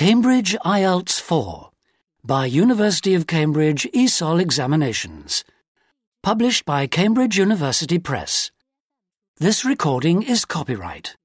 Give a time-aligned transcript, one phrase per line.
[0.00, 1.68] Cambridge IELTS 4
[2.24, 5.44] by University of Cambridge ESOL Examinations.
[6.22, 8.50] Published by Cambridge University Press.
[9.36, 11.16] This recording is copyright.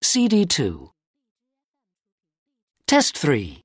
[0.00, 0.92] CD 2
[2.86, 3.64] Test 3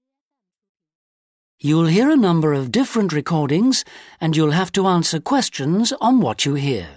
[1.60, 3.86] You'll hear a number of different recordings
[4.20, 6.88] and you'll have to answer questions on what you hear.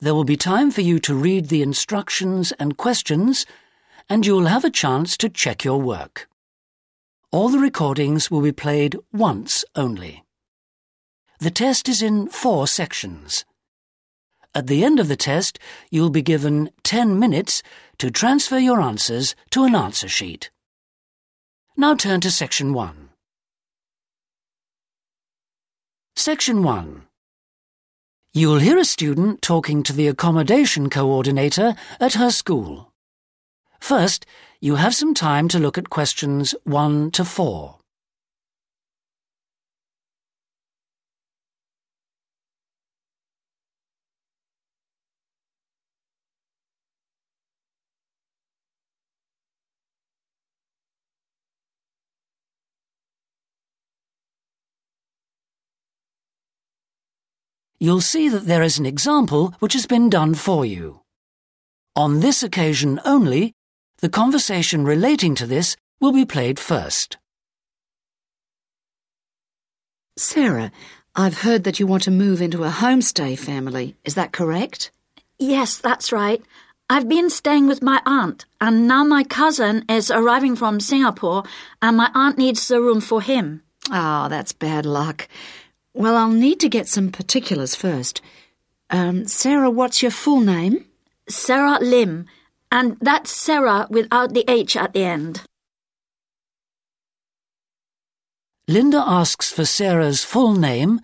[0.00, 3.46] There will be time for you to read the instructions and questions
[4.10, 6.28] and you'll have a chance to check your work.
[7.30, 10.24] All the recordings will be played once only.
[11.38, 13.44] The test is in four sections.
[14.52, 15.60] At the end of the test,
[15.92, 17.62] you'll be given 10 minutes
[17.98, 20.50] to transfer your answers to an answer sheet.
[21.76, 23.10] Now turn to Section 1.
[26.16, 27.02] Section 1.
[28.34, 32.89] You'll hear a student talking to the accommodation coordinator at her school.
[33.80, 34.26] First,
[34.60, 37.76] you have some time to look at questions 1 to 4.
[57.82, 61.00] You'll see that there is an example which has been done for you.
[61.96, 63.54] On this occasion only,
[64.00, 67.18] the conversation relating to this will be played first.
[70.16, 70.70] Sarah,
[71.14, 73.96] I've heard that you want to move into a homestay family.
[74.04, 74.90] Is that correct?
[75.38, 76.42] Yes, that's right.
[76.88, 81.44] I've been staying with my aunt, and now my cousin is arriving from Singapore,
[81.80, 83.62] and my aunt needs the room for him.
[83.90, 85.28] Ah, oh, that's bad luck.
[85.94, 88.20] Well, I'll need to get some particulars first.
[88.90, 90.84] Um, Sarah, what's your full name?
[91.28, 92.26] Sarah Lim.
[92.72, 95.42] And that's Sarah without the H at the end.
[98.68, 101.00] Linda asks for Sarah's full name,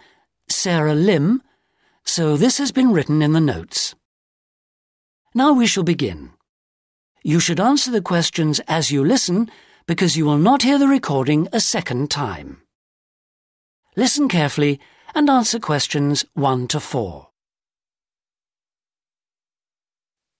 [0.48, 1.42] Sarah Lim,
[2.04, 3.96] so this has been written in the notes.
[5.34, 6.30] Now we shall begin.
[7.24, 9.50] You should answer the questions as you listen
[9.86, 12.62] because you will not hear the recording a second time.
[13.96, 14.78] Listen carefully
[15.14, 17.28] and answer questions 1 to 4.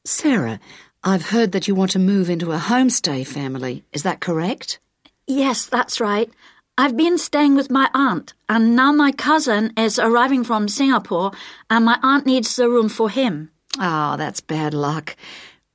[0.05, 0.61] Sarah,
[1.07, 3.85] I've heard that you want to move into a homestay family.
[3.93, 4.81] Is that correct?
[5.29, 6.29] Yes, that's right.
[6.77, 11.31] I've been staying with my aunt, and now my cousin is arriving from Singapore,
[11.71, 13.53] and my aunt needs the room for him.
[13.79, 15.15] Ah, oh, that's bad luck.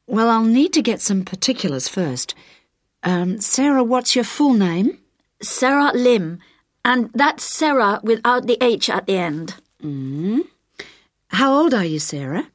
[0.05, 2.35] Well, I'll need to get some particulars first.
[3.01, 4.97] Um, Sarah, what's your full name?
[5.41, 6.39] Sarah Lim,
[6.83, 9.55] and that's Sarah without the H at the end.
[9.81, 10.41] Mm.
[11.29, 12.47] How old are you, Sarah?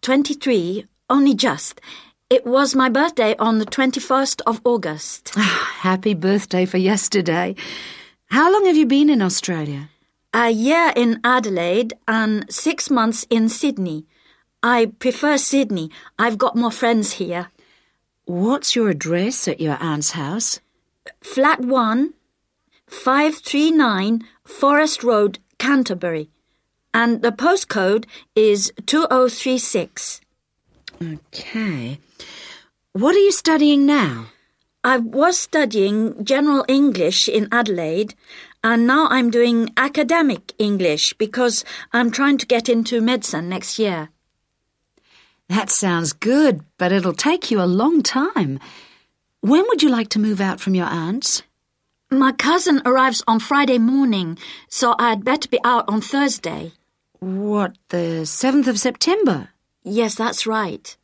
[0.00, 1.80] Twenty-three, only just.
[2.30, 5.32] It was my birthday on the 21st of August.
[5.36, 7.56] Ah, happy birthday for yesterday.
[8.26, 9.88] How long have you been in Australia?
[10.32, 14.06] A year in Adelaide and six months in Sydney.
[14.62, 15.90] I prefer Sydney.
[16.20, 17.48] I've got more friends here.
[18.26, 20.60] What's your address at your aunt's house?
[21.20, 22.14] Flat 1,
[22.86, 26.30] 539 Forest Road, Canterbury.
[26.94, 28.04] And the postcode
[28.36, 30.20] is 2036.
[31.02, 31.98] Okay.
[32.92, 34.26] What are you studying now?
[34.84, 38.14] I was studying General English in Adelaide,
[38.62, 44.10] and now I'm doing academic English because I'm trying to get into medicine next year.
[45.48, 48.60] That sounds good, but it'll take you a long time.
[49.40, 51.42] When would you like to move out from your aunt's?
[52.10, 54.38] My cousin arrives on Friday morning,
[54.68, 56.72] so I'd better be out on Thursday.
[57.20, 59.48] What, the 7th of September?
[59.82, 60.96] Yes, that's right.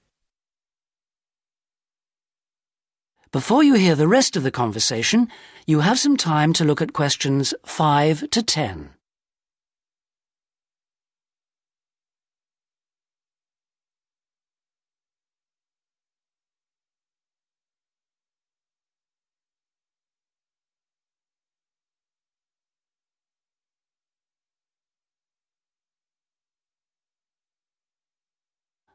[3.32, 5.28] Before you hear the rest of the conversation,
[5.66, 8.96] you have some time to look at questions 5 to 10.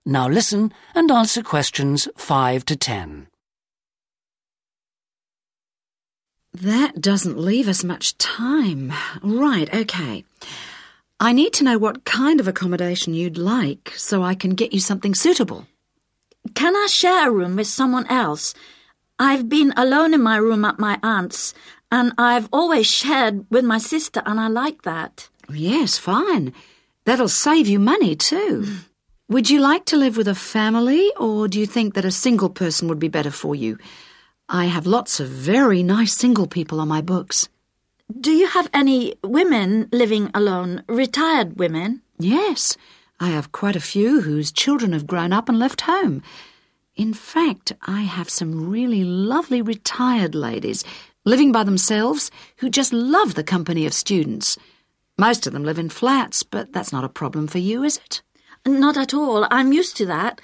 [0.06, 3.28] Now listen and answer questions 5 to 10.
[6.54, 8.92] That doesn't leave us much time.
[9.22, 10.26] Right, okay.
[11.20, 14.80] I need to know what kind of accommodation you'd like so I can get you
[14.80, 15.68] something suitable.
[16.56, 18.56] Can I share a room with someone else?
[19.20, 21.54] I've been alone in my room at my aunt's,
[21.92, 25.30] and I've always shared with my sister, and I like that.
[25.48, 26.54] Yes, fine.
[27.06, 28.66] That'll save you money, too.
[29.32, 32.50] Would you like to live with a family, or do you think that a single
[32.50, 33.78] person would be better for you?
[34.50, 37.48] I have lots of very nice single people on my books.
[38.20, 42.02] Do you have any women living alone, retired women?
[42.20, 42.76] Yes,
[43.22, 46.24] I have quite a few whose children have grown up and left home.
[46.98, 50.84] In fact, I have some really lovely retired ladies
[51.24, 54.58] living by themselves who just love the company of students.
[55.18, 58.22] Most of them live in flats, but that's not a problem for you, is it?
[58.66, 59.48] Not at all.
[59.50, 60.42] I'm used to that.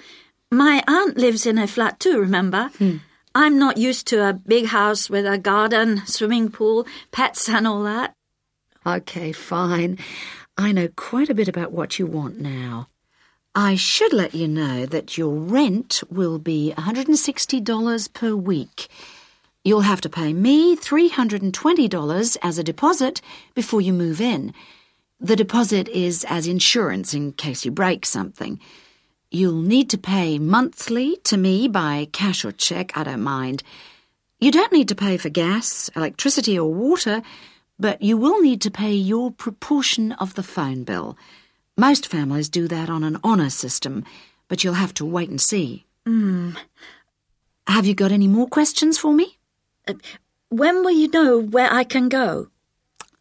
[0.50, 2.70] My aunt lives in a flat too, remember?
[2.78, 2.96] Hmm.
[3.34, 7.82] I'm not used to a big house with a garden, swimming pool, pets, and all
[7.84, 8.14] that.
[8.86, 9.98] Okay, fine.
[10.56, 12.88] I know quite a bit about what you want now.
[13.54, 18.88] I should let you know that your rent will be $160 per week.
[19.64, 23.20] You'll have to pay me $320 as a deposit
[23.54, 24.54] before you move in.
[25.20, 28.60] The deposit is as insurance in case you break something.
[29.30, 33.62] You'll need to pay monthly to me by cash or check, I don't mind.
[34.40, 37.22] You don't need to pay for gas, electricity, or water,
[37.80, 41.18] but you will need to pay your proportion of the phone bill.
[41.76, 44.04] Most families do that on an honour system,
[44.46, 45.84] but you'll have to wait and see.
[46.06, 46.52] Hmm.
[47.66, 49.38] Have you got any more questions for me?
[50.48, 52.48] When will you know where I can go?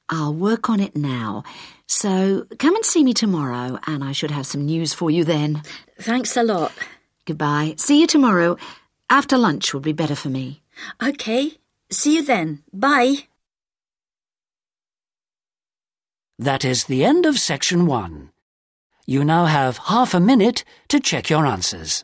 [0.10, 1.44] I'll work on it now.
[1.88, 5.64] So come and see me tomorrow, and I should have some news for you then.
[6.00, 6.72] Thanks a lot.
[7.26, 7.76] Goodbye.
[7.78, 8.58] See you tomorrow.
[9.10, 10.62] After lunch would be better for me.
[11.02, 11.54] Okay.
[11.90, 12.64] See you then.
[12.74, 13.28] Bye.
[16.38, 18.32] That is the end of section one.
[19.06, 22.04] You now have half a minute to check your answers.